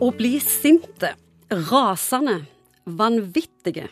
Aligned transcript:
Å 0.00 0.06
bli 0.16 0.38
sinte, 0.40 1.10
rasende, 1.68 2.38
vanvittige. 2.88 3.90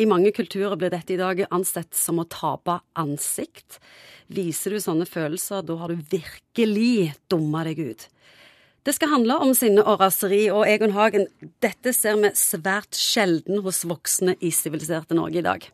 I 0.00 0.06
mange 0.08 0.30
kulturer 0.32 0.78
blir 0.80 0.88
dette 0.94 1.12
i 1.12 1.18
dag 1.20 1.42
ansett 1.52 1.92
som 1.92 2.22
å 2.22 2.24
tape 2.24 2.78
ansikt. 2.96 3.76
Viser 4.32 4.72
du 4.72 4.80
sånne 4.80 5.04
følelser, 5.04 5.60
da 5.60 5.76
har 5.82 5.92
du 5.92 6.00
virkelig 6.08 7.12
dumma 7.28 7.66
deg 7.68 7.84
ut. 7.84 8.08
Det 8.88 8.96
skal 8.96 9.12
handle 9.12 9.36
om 9.44 9.52
sinne 9.52 9.84
og 9.84 10.00
raseri, 10.00 10.46
og 10.48 10.64
Egon 10.72 10.96
Hagen, 10.96 11.28
dette 11.60 11.92
ser 11.92 12.16
vi 12.24 12.32
svært 12.40 12.96
sjelden 12.96 13.60
hos 13.60 13.84
voksne 13.84 14.38
i 14.40 14.56
siviliserte 14.56 15.20
Norge 15.20 15.42
i 15.42 15.44
dag. 15.44 15.68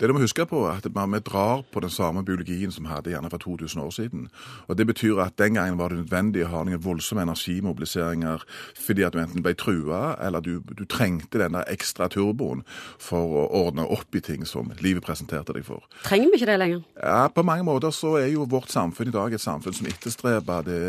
Det 0.00 0.08
du 0.08 0.14
må 0.16 0.22
huske 0.22 0.46
på, 0.48 0.62
er 0.64 0.78
at 0.80 0.86
vi 0.88 1.18
drar 1.20 1.60
på 1.72 1.80
den 1.84 1.90
samme 1.92 2.22
biologien 2.24 2.70
som 2.72 2.86
vi 2.86 2.88
hadde 2.88 3.10
gjerne 3.12 3.28
for 3.28 3.38
2000 3.38 3.82
år 3.82 3.90
siden. 3.92 4.28
Og 4.66 4.78
Det 4.78 4.86
betyr 4.86 5.20
at 5.20 5.36
den 5.36 5.54
gangen 5.54 5.76
var 5.78 5.88
det 5.88 5.98
nødvendig 5.98 6.46
å 6.46 6.48
ha 6.48 6.62
noen 6.64 6.80
voldsomme 6.80 7.22
energimobiliseringer 7.22 8.40
fordi 8.80 9.04
at 9.04 9.12
du 9.12 9.20
enten 9.20 9.44
ble 9.44 9.52
trua, 9.54 10.16
eller 10.24 10.40
du, 10.40 10.62
du 10.64 10.86
trengte 10.88 11.38
den 11.38 11.52
der 11.52 11.68
ekstra 11.68 12.08
turboen 12.08 12.62
for 12.98 13.42
å 13.42 13.44
ordne 13.60 13.84
opp 13.84 14.16
i 14.16 14.22
ting 14.24 14.46
som 14.48 14.72
livet 14.80 15.04
presenterte 15.04 15.52
deg 15.52 15.66
for. 15.68 15.84
Trenger 16.06 16.32
vi 16.32 16.40
ikke 16.40 16.48
det 16.48 16.56
lenger? 16.62 16.80
Ja, 16.96 17.28
På 17.28 17.44
mange 17.44 17.68
måter 17.68 17.92
så 17.92 18.14
er 18.22 18.30
jo 18.32 18.48
vårt 18.48 18.72
samfunn 18.72 19.12
i 19.12 19.14
dag 19.14 19.36
et 19.36 19.44
samfunn 19.44 19.76
som 19.76 19.90
etterstreber 19.90 20.64
det, 20.64 20.80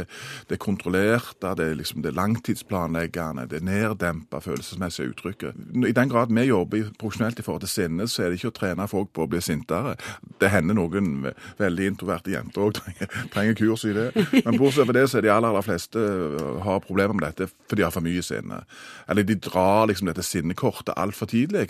det 0.48 0.60
kontrollerte, 0.64 1.52
det, 1.60 1.68
liksom 1.82 2.00
det 2.06 2.16
langtidsplanleggende, 2.16 3.50
det 3.52 3.60
neddempa 3.68 4.40
følelsesmessige 4.40 5.12
uttrykket. 5.12 5.60
I 5.84 5.96
den 6.00 6.16
grad 6.16 6.32
vi 6.32 6.48
jobber 6.48 6.94
profesjonelt 6.96 7.44
i 7.44 7.46
forhold 7.46 7.68
til 7.68 7.76
sinne, 7.76 8.08
så 8.08 8.24
er 8.24 8.32
det 8.32 8.40
ikke 8.40 8.54
å 8.54 8.60
trene 8.62 8.88
folk 8.88 9.01
folk 9.02 9.12
på 9.16 9.26
å 9.26 9.32
bli 9.32 9.42
sintere. 9.44 9.96
Det 10.42 10.52
hender 10.54 10.78
noen 10.78 11.32
veldig 11.60 11.90
introverte 11.92 12.34
jenter 12.34 12.66
òg 12.66 12.78
trenger, 12.80 13.12
trenger, 13.34 13.58
kurs 13.60 13.86
i 13.90 13.96
det. 13.98 14.08
Men 14.46 14.60
bortsett 14.62 14.88
fra 14.88 14.98
det 14.98 15.06
så 15.10 15.20
er 15.20 15.28
de 15.28 15.34
aller, 15.34 15.52
aller 15.52 15.66
fleste 15.66 16.02
øh, 16.02 16.62
har 16.66 16.84
problemer 16.86 17.18
med 17.18 17.28
dette 17.28 17.50
fordi 17.52 17.82
de 17.82 17.88
har 17.88 17.96
for 17.96 18.06
mye 18.06 18.24
sinne. 18.26 18.62
Eller 19.10 19.28
de 19.28 19.38
drar 19.42 19.90
liksom 19.90 20.10
dette 20.10 20.26
sinnekortet 20.26 20.96
altfor 20.98 21.32
tidlig 21.32 21.70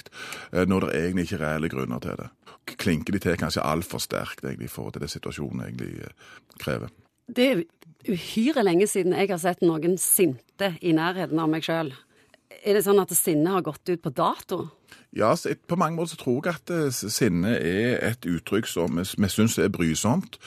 øh, 0.52 0.66
når 0.67 0.88
det 0.88 0.94
egentlig 1.02 1.28
ikke 1.28 1.39
er 1.42 1.45
reelle 1.47 1.72
grunner 1.72 2.03
til 2.03 2.20
det. 2.22 2.30
Klinker 2.78 3.16
de 3.16 3.22
til 3.23 3.39
kanskje 3.42 3.66
altfor 3.66 4.02
sterkt 4.03 4.45
egentlig, 4.45 4.70
i 4.70 4.72
forhold 4.72 4.95
til 4.95 5.05
det 5.05 5.11
situasjonen 5.14 5.66
egentlig 5.66 6.05
øh, 6.05 6.14
krever. 6.61 6.94
Det 7.31 7.48
er 7.48 7.64
uhyre 8.11 8.64
lenge 8.66 8.88
siden 8.89 9.16
jeg 9.16 9.30
har 9.30 9.42
sett 9.42 9.61
noen 9.64 9.98
sinte 10.02 10.73
i 10.81 10.94
nærheten 10.95 11.39
av 11.39 11.50
meg 11.52 11.66
sjøl. 11.66 11.92
Er 12.61 12.77
det 12.77 12.83
sånn 12.86 13.00
at 13.02 13.14
sinnet 13.16 13.53
har 13.55 13.64
gått 13.66 13.89
ut 13.89 14.02
på 14.03 14.11
dato? 14.14 14.66
Ja, 15.11 15.36
på 15.67 15.75
mange 15.75 15.95
måter 15.95 16.14
så 16.14 16.17
tror 16.22 16.45
jeg 16.45 16.56
at 16.56 16.72
eh, 16.72 17.09
sinne 17.11 17.58
er 17.59 17.97
et 18.14 18.25
uttrykk 18.25 18.67
som 18.67 18.95
vi, 18.95 19.28
syns 19.28 19.58
er 19.59 19.67
brysomt. 19.67 20.38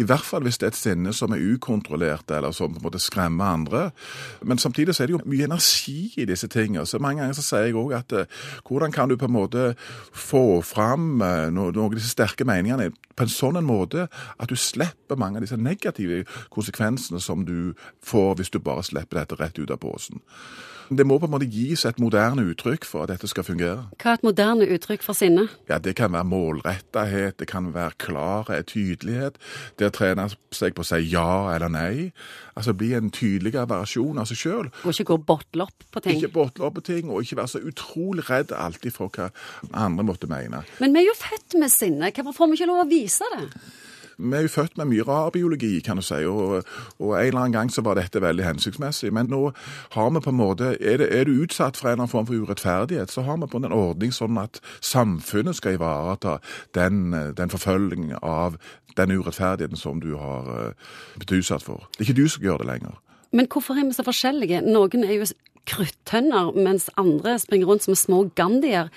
I 0.00 0.06
hvert 0.08 0.24
fall 0.24 0.46
hvis 0.46 0.56
det 0.58 0.66
er 0.66 0.72
et 0.72 0.78
sinne 0.80 1.12
som 1.12 1.34
er 1.36 1.42
ukontrollert, 1.44 2.30
eller 2.32 2.54
som 2.56 2.72
på 2.72 2.80
en 2.80 2.86
måte 2.86 3.02
skremmer 3.04 3.44
andre. 3.44 3.90
Men 4.42 4.58
samtidig 4.58 4.94
så 4.94 5.04
er 5.04 5.12
det 5.12 5.18
jo 5.18 5.22
mye 5.28 5.44
energi 5.44 6.14
i 6.16 6.24
disse 6.24 6.48
tingene. 6.48 6.86
Så 6.86 6.98
mange 6.98 7.20
ganger 7.20 7.36
så 7.36 7.44
sier 7.44 7.68
jeg 7.68 7.76
òg 7.76 7.92
at 8.00 8.16
eh, 8.16 8.42
hvordan 8.64 8.96
kan 8.96 9.12
du 9.12 9.18
på 9.20 9.28
en 9.28 9.36
måte 9.36 9.74
få 10.12 10.62
fram 10.64 11.20
uh, 11.20 11.52
noen 11.52 11.84
av 11.84 11.92
disse 11.92 12.16
sterke 12.16 12.48
meningene 12.48 12.94
på 13.14 13.26
en 13.26 13.36
sånn 13.36 13.60
en 13.60 13.68
måte 13.68 14.08
at 14.08 14.48
du 14.48 14.56
slipper 14.56 15.20
mange 15.20 15.36
av 15.36 15.44
disse 15.44 15.60
negative 15.60 16.24
konsekvensene 16.54 17.20
som 17.20 17.44
du 17.44 17.74
får 18.00 18.38
hvis 18.38 18.56
du 18.56 18.58
bare 18.58 18.82
slipper 18.86 19.20
dette 19.20 19.36
rett 19.36 19.60
ut 19.60 19.70
av 19.70 19.82
posen. 19.84 20.24
Det 20.90 21.06
må 21.06 21.16
på 21.18 21.28
en 21.28 21.32
måte 21.32 21.48
gis 21.48 21.86
et 21.88 22.00
moderne 22.00 22.44
uttrykk 22.50 22.84
for 22.84 23.04
at 23.04 23.14
dette 23.14 23.28
skal 23.30 23.46
fungere. 23.46 23.86
Hva 24.00 24.12
er 24.12 24.18
et 24.18 24.24
moderne 24.26 24.66
uttrykk 24.74 25.02
for 25.04 25.16
sinne? 25.16 25.46
Ja, 25.68 25.78
Det 25.78 25.94
kan 25.96 26.12
være 26.12 26.24
målrettethet, 26.24 27.38
det 27.38 27.48
kan 27.48 27.72
være 27.74 27.92
klarhet, 27.98 28.66
tydelighet. 28.72 29.38
Det 29.78 29.88
å 29.88 29.94
trene 29.94 30.28
seg 30.54 30.74
på 30.74 30.82
å 30.84 30.88
si 30.88 31.00
ja 31.12 31.54
eller 31.54 31.68
nei. 31.72 32.10
Altså 32.56 32.74
bli 32.74 32.92
en 32.94 33.10
tydeligere 33.14 33.68
versjon 33.70 34.18
av 34.18 34.26
seg 34.30 34.40
sjøl. 34.40 34.72
Og 34.84 34.90
ikke 34.92 35.08
gå 35.12 35.18
bottle 35.26 35.66
opp 35.68 35.86
på 35.94 36.02
ting. 36.04 36.18
Ikke 36.18 36.32
bottle 36.34 36.66
opp 36.68 36.78
på 36.80 36.84
ting, 36.90 37.10
og 37.10 37.22
ikke 37.22 37.40
være 37.42 37.54
så 37.54 37.62
utrolig 37.62 38.26
redd 38.30 38.52
alltid 38.56 38.94
for 38.94 39.08
hva 39.14 39.30
andre 39.72 40.04
måtte 40.06 40.30
mene. 40.30 40.64
Men 40.80 40.94
vi 40.94 41.04
er 41.04 41.10
jo 41.10 41.16
født 41.18 41.58
med 41.60 41.72
sinne. 41.72 42.12
Hvorfor 42.14 42.38
får 42.40 42.52
vi 42.52 42.60
ikke 42.60 42.70
lov 42.70 42.84
å 42.84 42.90
vise 42.90 43.30
det? 43.36 43.48
Vi 44.18 44.36
er 44.36 44.46
jo 44.46 44.52
født 44.52 44.76
med 44.78 44.90
mye 44.90 45.06
rar 45.06 45.30
biologi, 45.34 45.80
kan 45.84 45.96
du 45.96 46.02
si, 46.02 46.20
og, 46.24 46.62
og, 46.98 47.10
en 47.14 47.26
eller 47.26 47.40
annen 47.40 47.56
gang 47.56 47.72
så 47.72 47.82
var 47.82 47.98
dette 47.98 48.22
veldig 48.22 48.44
hensiktsmessig. 48.44 49.12
Men 49.12 49.30
nå 49.32 49.52
har 49.96 50.10
vi 50.10 50.22
på 50.24 50.30
en 50.30 50.38
måte 50.38 50.76
Er, 50.80 50.98
det, 50.98 51.08
er 51.12 51.24
du 51.24 51.42
utsatt 51.42 51.76
for 51.76 51.88
en 51.88 51.92
eller 51.92 52.04
annen 52.04 52.12
form 52.12 52.26
for 52.26 52.34
urettferdighet, 52.34 53.10
så 53.10 53.22
har 53.22 53.36
vi 53.36 53.50
på 53.50 53.60
en 53.60 53.72
ordning 53.72 54.12
sånn 54.12 54.38
at 54.38 54.60
samfunnet 54.80 55.56
skal 55.56 55.78
ivareta 55.78 56.38
den, 56.74 57.12
den 57.36 57.50
forfølgingen 57.50 58.18
av 58.22 58.58
den 58.96 59.10
urettferdigheten 59.10 59.76
som 59.76 60.00
du 60.00 60.14
har 60.18 60.46
uh, 60.46 60.92
blitt 61.18 61.32
utsatt 61.40 61.62
for. 61.62 61.88
Det 61.94 62.04
er 62.04 62.08
ikke 62.08 62.22
du 62.22 62.28
som 62.28 62.44
gjør 62.46 62.62
det 62.62 62.70
lenger. 62.70 63.00
Men 63.34 63.48
hvorfor 63.50 63.74
er 63.74 63.88
vi 63.88 63.96
så 63.96 64.04
forskjellige? 64.06 64.62
Noen 64.62 65.04
er 65.04 65.16
jo 65.18 65.26
kruttønner, 65.66 66.52
mens 66.54 66.90
andre 67.00 67.38
springer 67.42 67.70
rundt 67.70 67.86
som 67.86 67.96
små 67.98 68.28
Gandhier. 68.36 68.90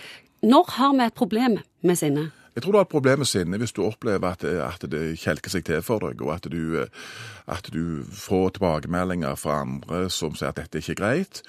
Når 0.46 0.74
har 0.78 0.94
vi 0.94 1.06
et 1.08 1.18
problem 1.18 1.58
med 1.82 1.98
sinne? 1.98 2.30
Jeg 2.58 2.64
tror 2.64 2.74
du 2.74 2.78
har 2.80 2.88
et 2.88 2.90
problem 2.90 3.20
med 3.22 3.28
sinne 3.30 3.58
hvis 3.62 3.76
du 3.78 3.84
opplever 3.86 4.32
at, 4.34 4.42
at, 4.44 4.82
det 4.90 5.20
kjelker 5.22 5.52
seg 5.54 5.66
til 5.68 5.84
for 5.86 6.02
deg, 6.02 6.24
og 6.26 6.32
at 6.34 6.48
du, 6.50 6.88
at 7.46 7.68
du 7.70 8.02
får 8.10 8.56
tilbakemeldinger 8.56 9.38
fra 9.38 9.60
andre 9.62 10.08
som 10.10 10.34
sier 10.34 10.50
at 10.50 10.58
dette 10.58 10.80
er 10.80 10.82
ikke 10.82 10.98
greit. 10.98 11.44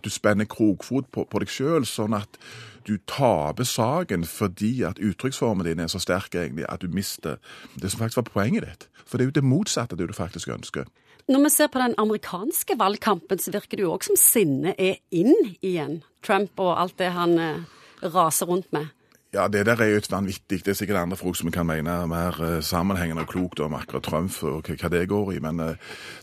Du 0.00 0.08
spenner 0.08 0.48
krokfot 0.48 1.10
på, 1.12 1.26
på 1.28 1.42
deg 1.44 1.52
sjøl, 1.52 1.84
sånn 1.84 2.16
at 2.16 2.40
du 2.88 2.96
taper 3.04 3.68
saken 3.68 4.24
fordi 4.24 4.72
at 4.88 5.02
uttrykksformen 5.04 5.68
din 5.68 5.84
er 5.84 5.92
så 5.92 6.00
sterk 6.00 6.32
egentlig 6.32 6.64
at 6.72 6.80
du 6.80 6.88
mister 6.88 7.36
det 7.76 7.92
som 7.92 8.00
faktisk 8.00 8.22
var 8.22 8.32
poenget 8.32 8.64
ditt. 8.64 8.88
For 9.04 9.20
det 9.20 9.28
er 9.28 9.32
jo 9.34 9.38
det 9.42 9.46
motsatte 9.52 10.00
du 10.00 10.08
faktisk 10.16 10.48
ønsker. 10.48 10.88
Når 11.28 11.44
vi 11.44 11.52
ser 11.52 11.68
på 11.68 11.84
den 11.84 12.00
amerikanske 12.00 12.80
valgkampen, 12.80 13.36
så 13.36 13.52
virker 13.52 13.76
det 13.76 13.84
jo 13.84 13.92
òg 13.98 14.08
som 14.08 14.16
sinnet 14.16 14.80
er 14.80 14.96
inn 15.12 15.56
igjen. 15.60 16.00
Trump 16.24 16.56
og 16.56 16.72
alt 16.80 16.96
det 16.96 17.12
han 17.12 17.36
eh, 17.36 17.64
raser 18.00 18.48
rundt 18.48 18.72
med. 18.72 18.88
Ja, 19.34 19.48
det 19.50 19.64
der 19.66 19.80
er 19.82 19.90
jo 19.90 19.98
et 19.98 20.10
vanvittig 20.10 20.60
Det 20.62 20.68
er 20.68 20.78
sikkert 20.78 21.00
andre 21.02 21.16
folk 21.18 21.36
som 21.36 21.50
kan 21.50 21.66
mene 21.66 21.96
mer 22.06 22.38
uh, 22.38 22.60
sammenhengende 22.62 23.24
og 23.24 23.32
klokt 23.32 23.60
om 23.60 23.74
akkurat 23.74 24.06
Trump 24.06 24.36
og 24.46 24.68
hva 24.70 24.90
det 24.92 25.08
går 25.10 25.32
i, 25.34 25.40
men 25.42 25.60
uh, 25.60 25.74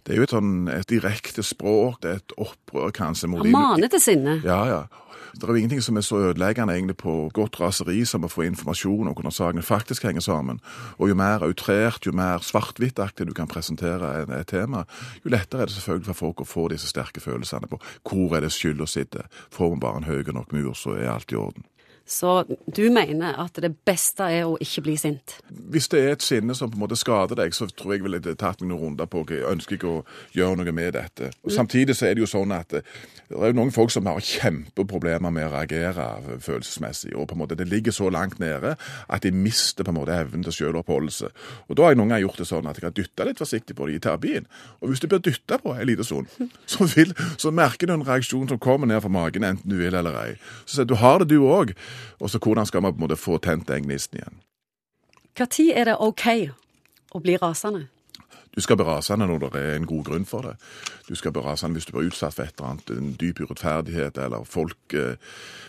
det 0.05 0.15
er 0.15 0.21
jo 0.21 0.27
et 0.27 0.33
sånn 0.33 0.53
et 0.71 0.89
direkte 0.89 1.43
språk, 1.43 1.99
det 2.03 2.11
er 2.11 2.21
et 2.21 2.35
opprør 2.39 2.93
kanskje 2.95 3.27
mot 3.31 3.43
Han 3.43 3.51
maner 3.51 3.91
til 3.91 4.01
sinne. 4.01 4.39
Ja, 4.47 4.63
ja. 4.69 4.83
Det 5.31 5.43
er 5.43 5.53
jo 5.53 5.59
ingenting 5.61 5.81
som 5.83 5.97
er 5.97 6.03
så 6.03 6.19
ødeleggende 6.19 6.73
egentlig 6.75 6.97
på 6.99 7.29
godt 7.33 7.59
raseri 7.61 8.01
som 8.05 8.25
å 8.27 8.31
få 8.31 8.43
informasjon 8.49 9.07
om 9.07 9.15
hvordan 9.15 9.31
sakene 9.31 9.63
faktisk 9.63 10.03
henger 10.03 10.23
sammen. 10.25 10.59
Og 10.99 11.11
jo 11.11 11.15
mer 11.15 11.45
outrert, 11.47 12.05
jo 12.05 12.11
mer 12.15 12.43
svart-hvitt-aktig 12.43 13.29
du 13.29 13.33
kan 13.35 13.47
presentere 13.47 14.11
et, 14.25 14.47
tema, 14.51 14.83
jo 15.23 15.31
lettere 15.31 15.63
er 15.63 15.71
det 15.71 15.77
selvfølgelig 15.77 16.09
for 16.11 16.19
folk 16.25 16.43
å 16.43 16.49
få 16.51 16.67
disse 16.73 16.91
sterke 16.91 17.23
følelsene 17.23 17.71
på 17.71 17.79
hvor 18.07 18.35
er 18.35 18.43
det 18.43 18.51
skylda 18.51 18.87
sitter. 18.87 19.29
Får 19.55 19.75
man 19.75 19.83
bare 19.83 20.01
en 20.01 20.09
høy 20.09 20.35
nok 20.35 20.51
mur, 20.51 20.73
så 20.75 20.97
er 20.99 21.13
alt 21.13 21.31
i 21.31 21.39
orden. 21.39 21.63
Så 22.11 22.43
du 22.75 22.83
mener 22.91 23.37
at 23.39 23.55
det 23.63 23.71
beste 23.87 24.25
er 24.27 24.43
å 24.43 24.57
ikke 24.59 24.83
bli 24.83 24.97
sint? 24.99 25.37
Hvis 25.71 25.87
det 25.93 26.01
er 26.01 26.15
et 26.17 26.25
sinne 26.25 26.55
som 26.57 26.67
på 26.71 26.75
en 26.75 26.83
måte 26.83 26.97
skader 26.99 27.39
deg, 27.39 27.55
så 27.55 27.69
tror 27.71 27.95
jeg 27.95 28.03
ville 28.03 28.19
tatt 28.35 28.59
meg 28.59 28.73
noen 28.73 28.81
runder 28.81 29.07
på 29.07 29.23
jeg 29.31 29.45
ønsker 29.47 29.77
ikke 29.77 29.87
å 29.87 30.01
gjøre 30.35 30.59
noe 30.59 30.73
med 30.75 30.95
dette. 30.97 31.29
Og 31.45 31.53
Samtidig 31.55 31.95
så 31.95 32.09
er 32.09 32.17
det 32.17 32.25
jo 32.25 32.27
sånn 32.27 32.51
at 32.51 32.73
det, 32.73 32.81
det 33.29 33.37
er 33.37 33.53
jo 33.53 33.57
noen 33.61 33.71
folk 33.71 33.93
som 33.93 34.09
har 34.09 34.19
kjempeproblemer 34.19 35.31
med 35.31 35.47
å 35.47 35.53
reagere 35.53 36.07
følelsesmessig. 36.43 37.13
og 37.15 37.29
på 37.29 37.37
en 37.37 37.41
måte 37.43 37.55
Det 37.55 37.69
ligger 37.69 37.95
så 37.95 38.09
langt 38.11 38.39
nede 38.39 38.75
at 39.07 39.23
de 39.23 39.31
mister 39.31 39.87
på 39.87 39.93
en 39.93 39.99
måte 40.01 40.17
evnen 40.17 40.43
til 40.43 40.57
selvoppholdelse. 40.57 41.31
Og 41.69 41.77
Da 41.77 41.83
har 41.83 41.95
jeg 41.95 42.01
noen 42.01 42.11
ganger 42.11 42.25
gjort 42.27 42.43
det 42.43 42.49
sånn 42.51 42.67
at 42.67 42.81
jeg 42.81 42.89
har 42.89 42.97
dytta 42.97 43.29
litt 43.29 43.39
forsiktig 43.39 43.75
på 43.77 43.87
det 43.87 43.95
i 43.95 44.03
terapien. 44.03 44.47
Og 44.81 44.91
hvis 44.91 44.99
du 44.99 45.07
blir 45.07 45.23
dytta 45.23 45.61
på 45.63 45.77
en 45.77 45.87
liten 45.87 46.03
stund, 46.03 46.27
så, 46.67 46.89
vil, 46.95 47.15
så 47.37 47.55
merker 47.55 47.87
du 47.87 47.93
en 47.93 48.07
reaksjon 48.07 48.49
som 48.51 48.59
kommer 48.59 48.89
ned 48.89 48.99
fra 49.01 49.09
magen, 49.13 49.47
enten 49.47 49.71
du 49.71 49.77
vil 49.79 49.95
eller 49.95 50.17
ei. 50.25 50.35
Så 50.65 50.81
sier 50.81 50.89
du 50.91 50.97
har 50.99 51.21
det, 51.21 51.29
du 51.31 51.39
òg. 51.47 51.71
Og 52.19 52.29
så 52.29 52.39
hvordan 52.39 52.65
skal 52.65 52.81
man 52.81 52.93
på 52.93 53.01
en 53.01 53.07
måte 53.07 53.19
få 53.19 53.37
tent 53.37 53.67
den 53.67 53.87
gnisten 53.87 54.21
igjen? 54.21 54.41
Når 55.39 55.71
er 55.73 55.85
det 55.85 55.97
OK 55.99 56.27
å 57.11 57.19
bli 57.19 57.37
rasende? 57.37 57.87
Du 58.55 58.61
skal 58.61 58.75
bli 58.75 58.85
rasende 58.85 59.27
når 59.27 59.39
det 59.39 59.59
er 59.61 59.75
en 59.75 59.85
god 59.87 60.03
grunn 60.05 60.25
for 60.25 60.41
det. 60.41 60.55
Du 61.07 61.15
skal 61.15 61.31
bli 61.31 61.41
rasende 61.41 61.79
hvis 61.79 61.85
du 61.85 61.93
blir 61.95 62.09
utsatt 62.09 62.35
for 62.35 62.43
et 62.43 62.57
eller 62.57 62.69
annet, 62.69 62.89
en 62.89 63.13
dyp 63.19 63.39
urettferdighet, 63.39 64.17
eller 64.17 64.43
folk 64.43 64.93
eh, 64.93 65.15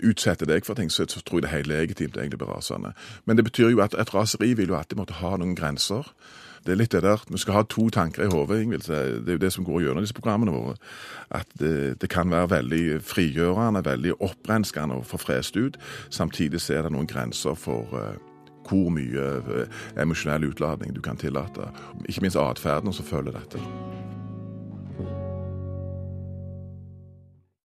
utsetter 0.03 0.51
deg 0.51 0.67
for 0.67 0.75
ting, 0.75 0.91
så, 0.91 1.07
så 1.09 1.23
tror 1.23 1.39
jeg 1.39 1.43
det 1.43 1.51
er 1.51 1.57
helt 1.57 1.71
legitimt 1.71 2.17
egentlig 2.17 2.41
å 2.41 2.45
bli 2.45 2.51
rasende. 2.51 2.93
Men 3.25 3.39
det 3.39 3.47
betyr 3.47 3.71
jo 3.71 3.85
at 3.85 3.95
et 3.95 4.15
raseri 4.15 4.55
vil 4.59 4.75
jo 4.75 4.79
alltid 4.79 4.99
måtte 4.99 5.21
ha 5.23 5.37
noen 5.37 5.55
grenser. 5.55 6.11
Det 6.63 6.73
er 6.73 6.79
litt 6.79 6.93
det 6.95 7.03
der, 7.03 7.23
Vi 7.29 7.39
skal 7.39 7.55
ha 7.55 7.63
to 7.63 7.89
tanker 7.91 8.25
i 8.25 8.31
hodet. 8.31 8.87
Det 8.87 9.29
er 9.29 9.33
jo 9.33 9.39
det 9.39 9.53
som 9.53 9.65
går 9.65 9.81
gjennom 9.83 10.05
disse 10.05 10.15
programmene 10.15 10.53
våre. 10.55 10.77
At 11.31 11.47
det, 11.59 12.01
det, 12.01 12.09
kan 12.11 12.31
være 12.31 12.51
veldig 12.51 13.01
frigjørende, 13.03 13.85
veldig 13.85 14.21
opprenskende 14.21 15.01
å 15.01 15.07
få 15.07 15.19
frest 15.19 15.57
ut. 15.57 15.79
Samtidig 16.11 16.63
er 16.71 16.83
det 16.83 16.93
noen 16.93 17.11
grenser 17.11 17.55
for 17.59 17.89
uh, 17.97 18.15
hvor 18.69 18.93
mye 18.95 19.27
uh, 19.43 19.83
emosjonell 19.99 20.51
utladning 20.53 20.95
du 20.95 21.01
kan 21.01 21.17
tillate. 21.17 21.73
Ikke 22.09 22.23
minst 22.23 22.39
atferden 22.39 22.93
som 22.93 23.05
følger 23.07 23.39
dette. 23.41 24.02